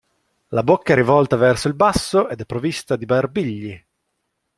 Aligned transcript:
La 0.47 0.63
bocca 0.63 0.93
è 0.93 0.95
rivolta 0.95 1.35
verso 1.35 1.67
il 1.67 1.75
basso 1.75 2.27
ed 2.27 2.39
è 2.39 2.45
provvista 2.47 2.95
di 2.95 3.05
barbigli. 3.05 3.85